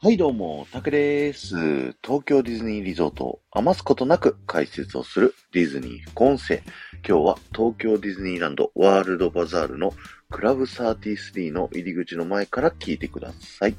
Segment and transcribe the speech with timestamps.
[0.00, 1.56] はいどうも、タクです。
[2.04, 6.62] 東京ディズニーリゾートを余すことなく解説をするディズニー副音声。
[7.04, 9.92] 今日は東京ディズニーランドワールドバザールの
[10.30, 13.74] クラブ33の入り口の前から聞いてください。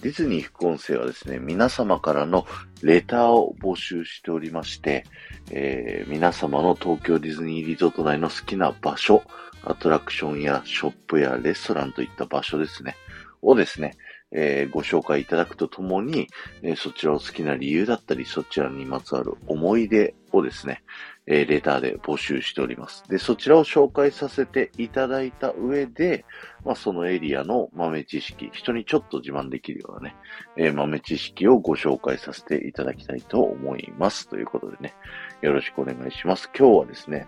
[0.00, 2.46] ディズニー副音声はですね、皆様からの
[2.84, 5.06] レターを募集しておりまして、
[5.50, 9.24] えー、皆様の東京ディズニーリゾート内の好きな場所、
[9.64, 12.94] アトラクションやショップやレストランといった場所ですね、
[13.42, 13.96] をですね、
[14.32, 16.28] えー、ご紹介いただくとともに、
[16.62, 20.82] えー、そちらを好きな理由だったり、そちらにまつわる思い出をですね、
[21.26, 23.04] えー、レターで募集しております。
[23.08, 26.24] で、そちらを紹介させていただいた上で、
[26.64, 30.16] まあ、そのエリアの豆知識、人にちょっと自慢できるようなね、
[30.56, 34.28] え豆知識をご紹介させていただきたいと思います。
[34.28, 34.94] ということでね、
[35.40, 36.50] よろしくお願いします。
[36.56, 37.26] 今日はですね、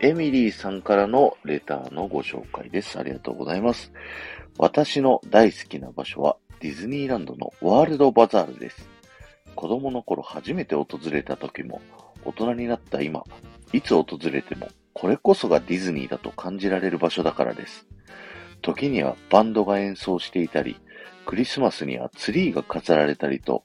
[0.00, 2.98] エミリーさんからのレターのご紹介です。
[2.98, 3.92] ありがとうございます。
[4.58, 8.88] 私の大好きな場所はディズニーランドのワールドバザールです。
[9.54, 11.80] 子供の頃初めて訪れた時も、
[12.26, 13.24] 大人になった今、
[13.72, 17.86] いつ訪れてもこれこそがディズニーだと感じられる場所だからです。
[18.60, 20.76] 時にはバンドが演奏していたり、
[21.24, 23.64] クリスマスにはツリーが飾られたりと、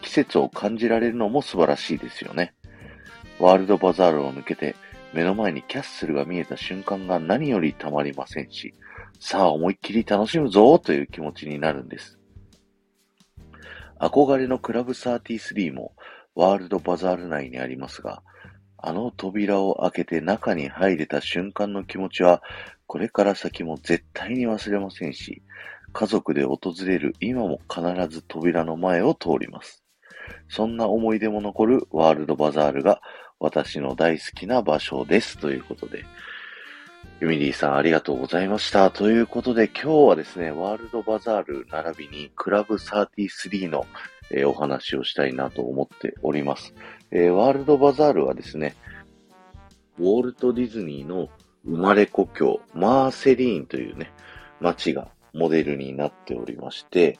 [0.00, 2.54] 季節を感じられるのも素晴らしいですよね。
[3.38, 4.76] ワールドバザールを抜けて
[5.12, 8.74] 目の前にキャッスルが見えた瞬間が何よりたまりませんし、
[9.20, 12.18] さあ思いっきり楽しむぞという気持ちになるんです。
[14.00, 15.94] 憧れのクラブ33も
[16.34, 18.22] ワールドバザール内にありますが、
[18.78, 22.42] あの扉を開けて中に入れた瞬間の気持ちは、
[22.86, 25.42] これから先も絶対に忘れませんし、
[25.92, 29.84] 家族で訪れる今も必ず扉の前を通ります。
[30.48, 33.00] そんな思い出も残るワールドバザールが
[33.42, 35.36] 私の大好きな場所です。
[35.36, 36.04] ということで、
[37.20, 38.92] ユミリーさんありがとうございました。
[38.92, 43.84] ということで、今日はですね、ワールドバザール並びにクラブ33の、
[44.30, 46.72] えー、お話をしたいなと思っております、
[47.10, 48.76] えー、ワールドバザールはですね、
[49.98, 51.28] ウォルト・ディズニーの
[51.64, 54.12] 生まれ故郷、マーセリーンというね、
[54.60, 57.18] 街がモデルになっておりまして、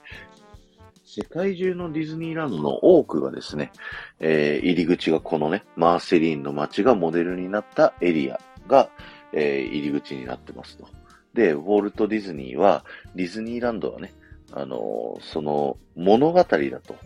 [1.14, 3.70] 世界中のディズニーランドの多くがですね、
[4.18, 8.88] えー、入り口がこのね、マーセリーンの街がモデルになったエリアが、
[9.34, 10.88] えー、入り口になってますと。
[11.34, 14.14] で、ウォルト・ディズニーは、ディズニーランドはね、
[14.52, 16.96] あのー、その物語だと。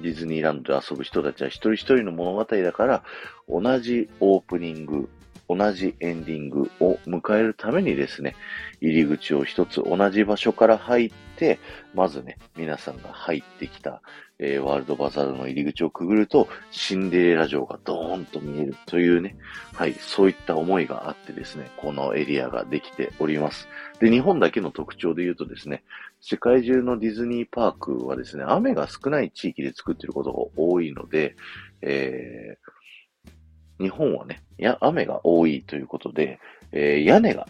[0.00, 3.04] ディズニーランドで遊ぶ人たちは一人一人の物語だから、
[3.48, 5.08] 同じオープニング、
[5.48, 8.34] 同じエンディングを迎えるためにですね、
[8.80, 11.58] 入り口を一つ同じ場所から入って、
[11.94, 14.00] まずね、皆さんが入ってきた、
[14.38, 19.36] えー、ワールドバザールの入り口をくぐると、シンデレラ城がドーンと見えるというね、
[19.74, 23.68] はい、そういった思いがあってですね、このエリアができております。
[24.00, 25.84] で、日本だけの特徴で言うとですね、
[26.20, 31.36] 世界中のディズニーパークはですね、雨が少ない地域で作っていることが多いので、
[31.82, 32.73] えー
[33.80, 36.38] 日本はね、や、雨が多いということで、
[36.72, 37.48] えー、屋根が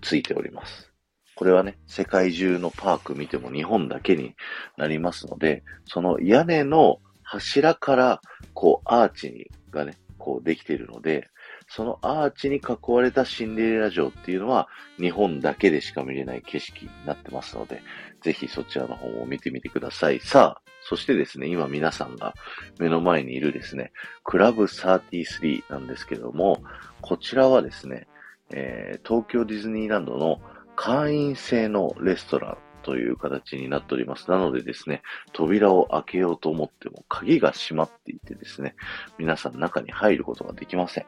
[0.00, 0.92] ついております。
[1.34, 4.34] これはね、世界中のパーク見ても日本だけに
[4.76, 8.20] なりますので、その屋根の柱から、
[8.54, 11.28] こう、アーチがね、こうできているので、
[11.68, 14.68] そのアーチに囲われたシンデレラ城っていうのは
[14.98, 17.82] 日本だけでしか見れない景色になってますので、
[18.22, 20.20] ぜひそちらの方を見てみてください。
[20.20, 22.32] さあ、そしてですね、今皆さんが
[22.78, 23.92] 目の前にいるですね、
[24.24, 26.62] クラブ33なんですけども、
[27.02, 28.06] こちらはですね、
[28.48, 30.40] えー、東京ディズニーランドの
[30.76, 34.30] 会員制のレストランという形になっております。
[34.30, 35.02] なのでですね、
[35.34, 38.74] 扉を開けようと思っても鍵が閉まっていてですね、
[39.18, 41.06] 皆さん中に入ることができません。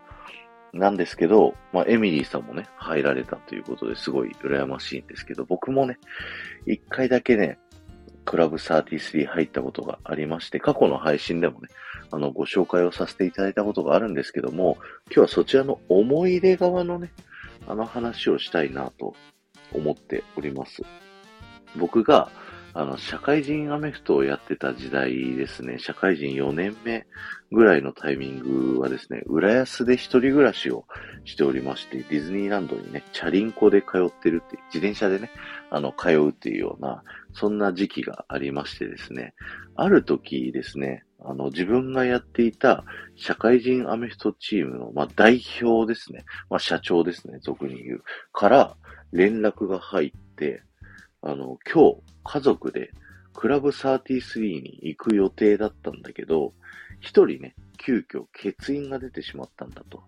[0.74, 5.98] なんですけど、まあ、エミリーさんもね、入られたということですごい羨ましいんですけど、僕もね、
[6.66, 7.58] 一回だけね、
[8.25, 11.69] クラブ33入ったことがありまして、過去の配信でもね、
[12.10, 14.76] あの、ご紹介をさせていただいたことがあるんですけども、
[15.06, 17.12] 今日はそちらの思い出側のね、
[17.66, 19.15] あの話をしたいなと
[19.72, 20.83] 思っております。
[21.77, 22.30] 僕が、
[22.72, 27.06] あの、社会人アメフトをやってた時代ですね、社会人4年目
[27.50, 28.39] ぐらいのタイミン
[28.74, 30.84] グはですね、浦安で一人暮らしを
[31.24, 35.30] しておりまして、ディズニーランドにね、チャリンコで通ってるって、自転車でね、
[35.71, 39.34] あの、通うっていうような、そんな時期がありましてですね、
[39.77, 42.84] ある時ですね、あの、自分がやっていた
[43.16, 48.77] 社会人アメフトチームの、まあ、代表ですね、まあ、社長ですね、俗に言う、から
[49.12, 50.62] 連絡が入って、
[51.22, 52.91] あの、今日、家族で
[53.34, 56.54] クラブ33に行く予定だったんだけど、
[57.00, 60.03] 一人ね、急遽欠員が出てしまったんだと。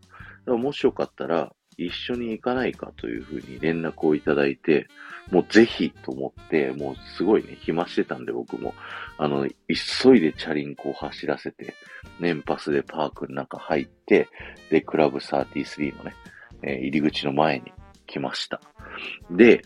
[0.57, 4.89] もしよかったら、一緒に行かないかというふうに連絡をいただいて、
[5.31, 8.75] もうぜひと思って、もうすごいね、暇してたんで僕も、
[9.19, 11.75] あの、急いでチャリンコを走らせて、
[12.21, 14.29] 年パスでパークの中入って、
[14.71, 16.15] で、クラブ33のね、
[16.63, 17.73] えー、入り口の前に
[18.07, 18.61] 来ました。
[19.31, 19.63] で、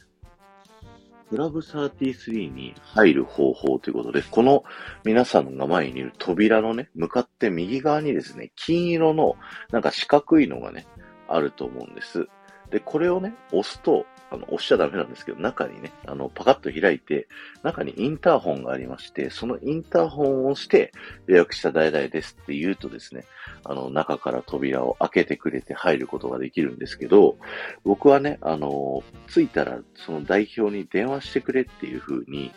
[1.29, 4.63] クラブ33に入る方法ということで、この
[5.05, 9.35] 皆さんが前にいる扉のね、向かって右側にですね、金色の
[9.71, 10.87] なんか四角いのがね、
[11.29, 12.29] あると思うんです。
[12.71, 17.29] で、これをね、押すと、あの、押しちゃダメなんですけど、中にね、あの、パカッと開いて、
[17.63, 20.93] 中にインターホンがありまして、そのインターホンを押して、
[21.29, 23.25] 予約した代々ですって言うとですね、
[23.63, 27.37] あの、中から扉を開けてくれて入ることができるんですけど、
[27.85, 32.53] 僕はね、あの、着いたら、その代表に電話してくれっていう風に、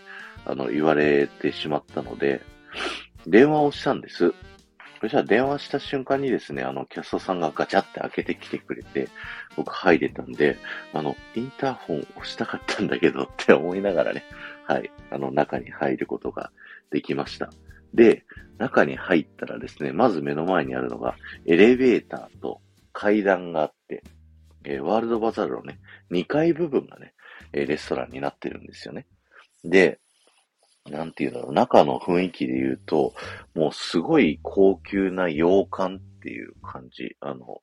[0.45, 2.42] あの、言われてしまったので、
[3.27, 4.33] 電話をしたんです。
[5.01, 9.07] そしたら電話した瞬間にですね、あの、キャストさんがガチャって開けてきてくれて、
[9.56, 10.57] 僕入れたんで、
[10.94, 14.24] あの、インターホン押したかったんだけどって思いながらね、
[14.66, 16.51] はい、あの、中に入ることが
[16.92, 17.50] できました。
[17.94, 18.25] で、
[18.57, 21.16] 中に入ったらですね、まず目の前にあるのが、
[21.46, 22.62] エレベーターと
[22.92, 24.04] 階段があって、
[24.66, 25.80] えー、ワールドバザールのね、
[26.12, 27.13] 2階部分がね、
[27.54, 29.07] え、レストランになってるんですよね。
[29.63, 30.00] で、
[30.89, 33.13] なんていうんだろう、中の雰囲気で言うと、
[33.56, 37.15] もうすごい高級な洋館っていう感じ。
[37.21, 37.62] あの、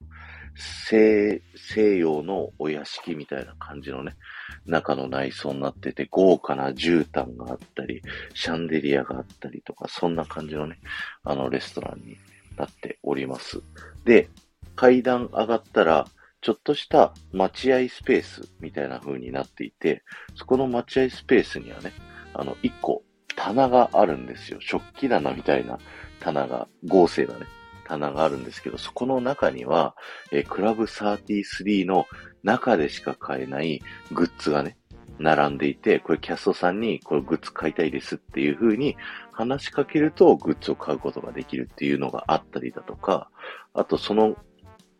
[0.57, 4.17] 西、西洋のお屋敷みたいな感じのね、
[4.65, 8.03] 中の内装になってて、豪華な絨毯があったり、
[8.35, 10.79] シャンデリアがあったりとか、そんな感じのね、
[11.25, 12.17] あのレストランに
[12.57, 13.61] なっております。
[14.05, 14.31] で、
[14.75, 16.07] 階段上がったら、
[16.41, 20.03] ちょっとした待合スペースみたいな風になっていて、
[20.35, 21.93] そこの待合スペースにはね、
[22.35, 23.03] あの、一個
[23.37, 24.59] 棚があるんですよ。
[24.61, 25.79] 食器棚みたいな
[26.21, 27.47] 棚が、合成なね、
[27.87, 29.95] 棚があるんですけど、そこの中には、
[30.33, 32.07] えー、クラブ33の
[32.43, 34.77] 中でしか買えないグッズがね、
[35.19, 38.97] 並んでいて、これキャストさんにこれグッズ買いたいですっていう風に
[39.33, 43.31] 話しかけるとグッズを買うことができるっていうのがあったりだとか、
[43.75, 44.37] あとその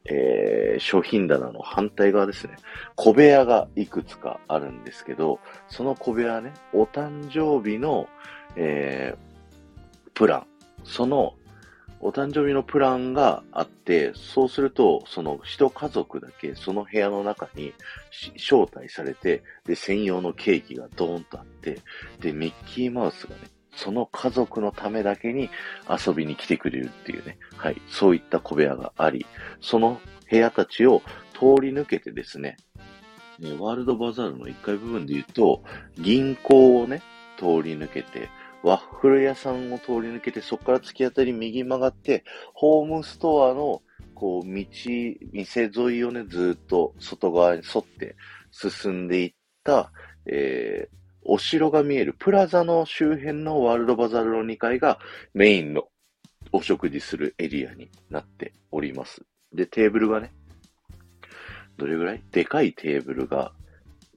[0.09, 2.57] えー、商品棚の反対側ですね。
[2.95, 8.09] 小部屋がいくつかあるんですけど、その小部屋ね、お誕生日の、
[8.57, 10.47] えー、プラン。
[10.85, 11.35] その、
[12.01, 17.73] お誕生日のプランがあって、そうすると、その一家族だけその部屋の中に
[18.37, 21.81] 招待されて、で、専用のケーキがドーンとあって、
[22.21, 23.43] で、ミッキーマウスがね、
[23.77, 25.51] その家族のためだけに
[25.89, 29.27] 遊びに来てくれるっていうね、はい、そういった小部屋があり、
[29.61, 30.01] その
[30.31, 31.03] 部屋たちを
[31.35, 32.57] 通り抜けてですね、
[33.39, 35.63] ねワールドバザールの1階部分で言うと、
[35.99, 37.03] 銀行をね、
[37.39, 38.29] 通り抜けて、
[38.63, 42.25] ワッフル屋さんを通り抜けて、そこから突き当たり右曲がって、
[42.55, 43.83] ホームストアの、
[44.15, 44.67] こう、道、
[45.33, 48.17] 店沿いをね、ずっと外側に沿って
[48.51, 49.93] 進んでいった、
[50.25, 50.97] えー、
[51.29, 54.99] お城が見えるプラザの周辺のワールドバザールの2階が
[55.35, 55.89] メインの
[56.53, 59.23] お食事するエリアになっております。
[59.53, 60.33] で、テーブルがね、
[61.77, 62.23] どれぐらい？
[62.31, 63.53] でかいテーブルが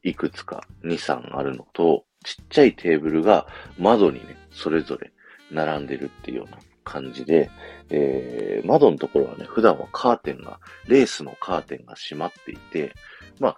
[0.04, 3.48] いくつか？2、3あるのと、ちっちゃいテーブルが
[3.78, 5.12] 窓にね、それぞれ
[5.52, 7.50] 並んでるっていうような感じで、
[7.90, 12.94] えー、窓のところはね、普段はカーテンが、レースのカーテンが閉まっていて、
[13.40, 13.58] まあ、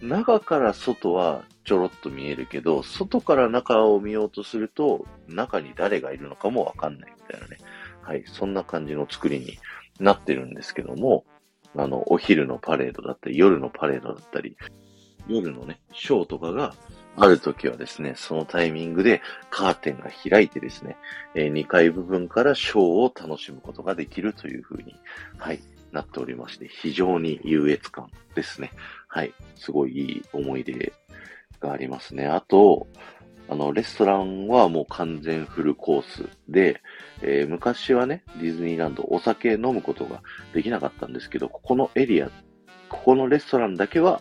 [0.00, 7.58] 中から外はちょろっと見えるけど、外から中を見ようとすると、中に誰がいるのかもわかんないみたいなね。
[8.02, 9.58] はい、そんな感じの作りに
[9.98, 11.24] なってるんですけども、
[11.76, 14.56] あの、お昼のパレードだったり、夜のパレードだったり、
[15.28, 16.74] 夜のね、ショーとかが
[17.16, 20.96] ある時はですね、そのタイミングでカーテンが開いてですね、
[21.34, 24.94] えー、2階部分からショーを楽しむことができるというふうに、
[25.36, 25.60] はい、
[25.96, 28.70] なっておりまして、非常に優越感ですね。
[29.08, 29.32] はい。
[29.56, 30.92] すごいいい思い出
[31.60, 32.26] がありますね。
[32.26, 32.86] あと、
[33.48, 36.82] あの、レストランはもう完全フルコースで、
[37.22, 40.22] えー、昔はね、ディズニーランドお酒飲むことが
[40.52, 42.30] できなかったんですけど、ここのエリア、
[42.88, 44.20] ここのレストランだけは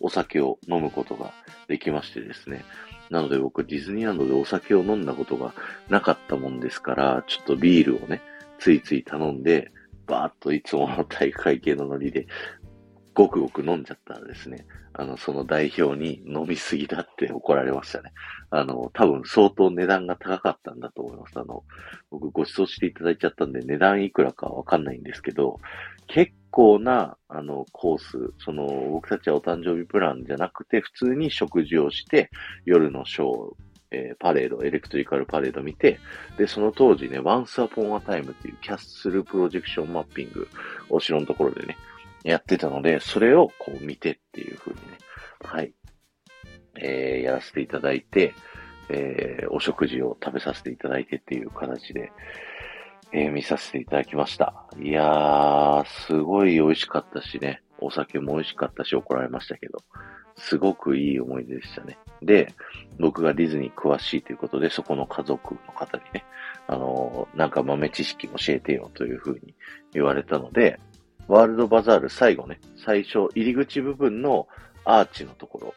[0.00, 1.32] お酒を飲むことが
[1.68, 2.64] できましてですね。
[3.10, 5.54] なので僕ディズニーランドでお酒を飲んだことが
[5.88, 8.22] なかったもんですから、ちょっとビールをね、
[8.58, 9.70] ついつい頼んで、
[10.06, 12.26] バーっといつもの体育会系のノリで、
[13.14, 18.12] ごくごく飲んじゃったらですね、あの、その代表に飲みすぎだって怒られましたね。
[18.50, 21.38] あの、多分相当値段が高かったんだと思います。
[21.38, 21.64] あの、
[22.10, 25.60] 僕ご馳走していただいちゃったんで値段いくらかわかんないんですけど、
[26.06, 32.30] 結構な、あの、コース、その、僕たちはお誕生日プランじゃなくて、普通に食事をして、
[32.64, 33.54] 夜のショー、
[33.90, 35.98] えー、パレード、エレクトリカルパレード見て、
[36.38, 40.48] で、その当時ね、Once Upon a Time っていうキャッスルプロジェクションマッピング、
[40.88, 41.76] お城のところでね、
[42.24, 44.98] やってたので、それをこう見てっていう風にね、
[45.42, 45.72] はい、
[46.80, 48.34] えー、やらせていただいて、
[48.88, 52.12] えー、お食事を食べさせていただいてっていう形で、
[53.12, 54.66] えー、見させていただきました。
[54.80, 59.78] いやー、すごい美味しかったしね、お酒も美味しかったし怒られましたけど、
[60.36, 61.98] すごくいい思い出でしたね。
[62.22, 62.52] で、
[62.98, 66.24] 僕がディズニー詳しいということで、そこの家族の方にね、
[66.66, 69.54] あの、なんか豆知識教えてよというふうに
[69.92, 70.80] 言われたので、
[71.28, 74.46] ワールドバザール最後ね、最初、入り口部分の
[74.84, 75.74] アーチのとこ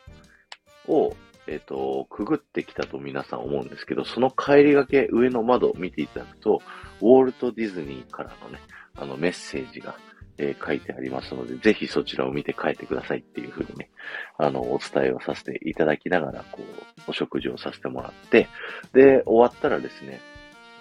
[0.87, 1.15] ろを、
[1.47, 6.61] えっ、ー、と、くぐってきたと皆さん思うんですけど、その帰りがけ上の窓を見ていただくと、
[7.01, 8.59] ウォルト・ディズニーからのね、
[8.95, 9.95] あのメッセージが、
[10.37, 13.89] えー、書いてありますので、ぜひそちらを見て帰ってくださいっていうふうにね、
[14.37, 18.47] あの、お伝えをさせていただきながら、こう、お食事をさせてもらって、
[18.93, 20.19] で、終わったらですね、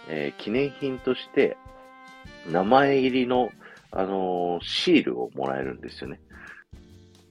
[0.09, 1.57] えー、記念品として、
[2.51, 3.51] 名前入りの
[3.93, 6.21] あのー、シールをもらえるんですよね。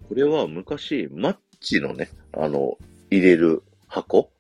[0.07, 2.77] これは昔、マッチのね、あの、
[3.11, 4.31] 入れる箱？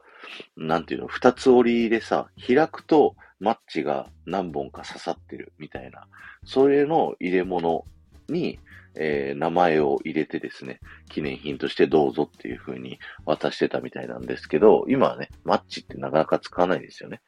[0.57, 6.07] なんていうの、二つ折りでさ、開くとマッチが何本か刺さってるみたいな、
[6.45, 7.85] それの入れ物
[8.29, 8.59] に、
[8.97, 17.21] えー、名前を入れてですね、記念品としてどうぞっていう風に渡してたみたいなんですけど、今はね、マッチってなかなか使わないですよね。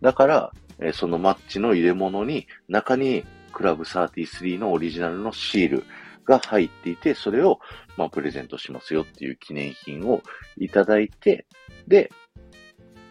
[0.00, 5.84] だから、えー、そのマッチの入れ物に中にクラブ33のオリジナルのシール
[6.24, 7.60] が入っていて、それを、
[7.96, 10.22] まあ、プレゼントしますよっていう記念品を
[10.56, 11.46] いただいて、
[11.86, 12.10] で、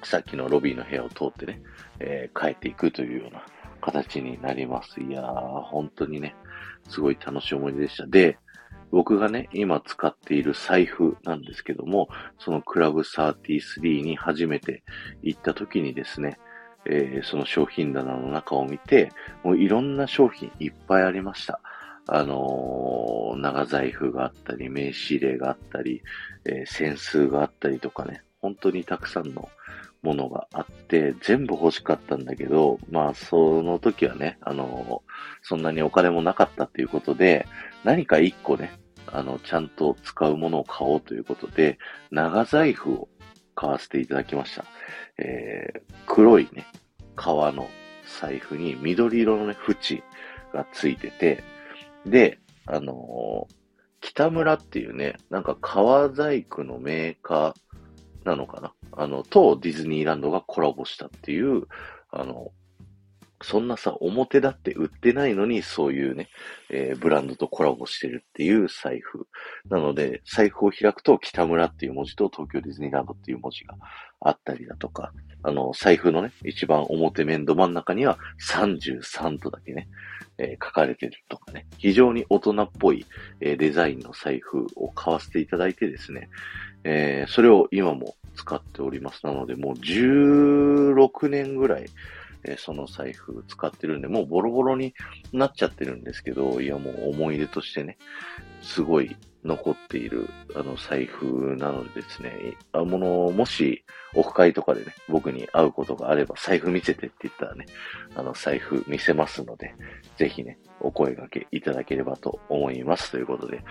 [0.03, 1.61] さっきのロビーの部屋を通ってね、
[1.99, 3.45] えー、帰っていくというような
[3.81, 5.01] 形になります。
[5.01, 6.35] いやー、本当にね、
[6.89, 8.05] すごい楽しい思い出でした。
[8.07, 8.37] で、
[8.91, 14.83] 僕がね、今使っている財布なんですけども、そのクラブ33に初めて
[15.21, 16.37] 行った時にですね、
[16.85, 19.11] えー、その商品棚の中を見て、
[19.43, 21.61] もういろんな商品いっぱいありました。
[22.07, 26.01] あのー、長財布があったり、名刺入れがあったり、
[26.45, 29.47] えー、扇数があったりとかね、本当にたくさんの
[30.01, 35.03] ものがあって、全部欲しかったんだけど、まあ、その時はね、あの、
[35.41, 37.47] そんなにお金もなかったっていうことで、
[37.83, 38.73] 何か一個ね、
[39.07, 41.77] あの、ちゃんと使うものを買おうということで、
[42.09, 43.09] 長財布を
[43.55, 44.65] 買わせていただきました。
[45.17, 46.65] えー、黒いね、
[47.15, 47.69] 革の
[48.19, 50.03] 財布に緑色のね、縁
[50.53, 51.43] がついてて、
[52.05, 53.53] で、あのー、
[54.01, 57.53] 北村っていうね、なんか革細工のメーカー
[58.25, 58.73] なのかな？
[58.93, 61.67] あの、とディズニーランドがコラボしたっていう、
[62.11, 62.51] あの、
[63.43, 66.29] そんなさ、表だって売ってないのに、そういうね、
[66.69, 69.27] えー、ブランドとコラボしてるっていう財布。
[69.69, 73.75] なので、財布を開くと北村っていう文字と東京ディズニーランドっていう文字が
[74.19, 75.11] あったりだとか、
[75.43, 79.87] あの、財布のね、一番表面ど真ん中には33とだけね、
[80.37, 83.05] えー、書かれてるとかね、非常に大人っぽい、
[83.39, 86.29] えー、デザインの財布を買わせていただいてですね、
[86.83, 89.25] えー、それを今も使っております。
[89.25, 91.85] なので、もう16年ぐらい、
[92.43, 94.95] えー、その財布使ってるんで、もうボロボロに
[95.31, 97.97] なっちゃってるんですけど、いやもう思い出としてね、
[98.61, 102.31] すごい残っている、あの、財布なのでですね、
[102.71, 107.65] あもの、もし、オフ会とかでね、僕に会うことがあれば、財布見せてって言ったらね、
[108.15, 109.75] あの、財布見せますので、
[110.17, 113.11] ぜひね、お声掛けいただければと思います。
[113.11, 113.63] ということで、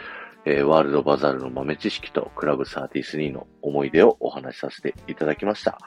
[0.44, 5.78] えー、ワールドバザールの豆知識とクラブ33の思い出をお話しさせていただきました。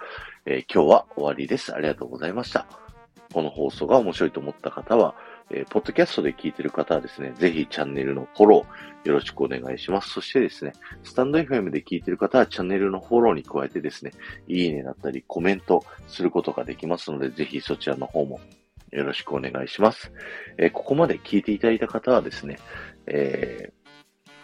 [0.46, 1.74] えー、今日は終わりです。
[1.74, 2.68] ありがとうございました。
[3.34, 5.16] この放送が面白いと思った方は、
[5.50, 10.12] えー、ポッドキャストで聞いてる方はですね、ぜひチャンネルのフォローよろしくお願いします。
[10.12, 14.12] そしてですね、スタンド FM で聞いてる方はチャンネルのフォローに加えてですね、
[14.48, 18.40] いいねだったりコメントすることができますので、ぜひそちらの方も
[18.92, 20.12] よろしくお願いします。
[20.58, 22.60] えー、ここまで聞いていただいた方はですね、
[23.08, 23.83] えー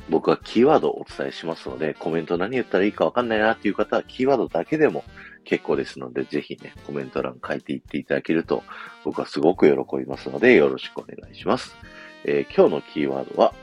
[0.10, 5.04] 僕はキーワードをお伝えしますので、コメント何言ったらいいかわかんないなっていう方は、キーワードだけでも
[5.44, 8.64] 結構ですので、ぜひね、コメント欄書いていっていただけると、
[9.04, 11.76] 僕はすごく喜びますので、よろしくお願いします。
[12.26, 13.54] えー、今日のキーワードは、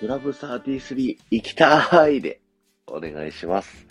[0.00, 2.40] クラブ33行きたいで
[2.86, 3.86] お願いします。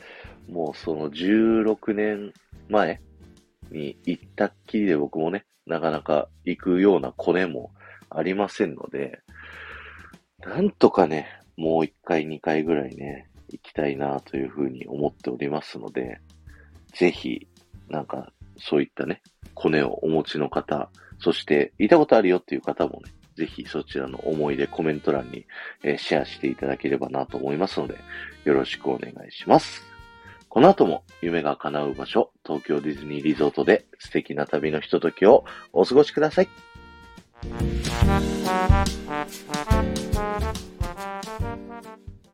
[0.48, 2.34] もうその16年
[2.70, 3.02] 前
[3.72, 7.72] に行ったっきりで僕もね、なかなか行くようなコネも
[8.10, 9.22] ありませんので、
[10.46, 16.20] なんとかね、もう一回、二回ぐらいね、行きたいなというふうに思っておりますので、
[16.94, 17.48] ぜひ、
[17.90, 19.22] なんか、そういったね、
[19.54, 25.46] コネをお持ちの方、そして、いたことあるよっていう方もね、ぜひそちらの思い出コメント欄に、
[25.84, 27.98] えー、シェアしていただければなと思いますので、
[28.46, 29.84] よろしくお願いします。
[30.48, 36.50] この後も夢が叶う場所、東京ディズニーリゾートで素敵な旅のひとときをお過ごしください。